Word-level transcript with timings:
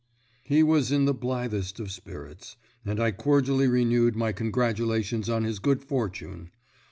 He 0.43 0.63
was 0.63 0.91
in 0.91 1.05
the 1.05 1.13
blithest 1.13 1.79
of 1.79 1.91
spirits, 1.91 2.57
and 2.83 2.99
I 2.99 3.11
cordially 3.11 3.67
renewed 3.67 4.15
my 4.15 4.31
congratulations 4.31 5.29
on 5.29 5.43
his 5.43 5.59
good 5.59 5.83
fortune. 5.83 6.49